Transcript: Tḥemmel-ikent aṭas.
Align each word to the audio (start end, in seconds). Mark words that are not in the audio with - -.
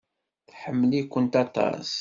Tḥemmel-ikent 0.49 1.33
aṭas. 1.43 1.87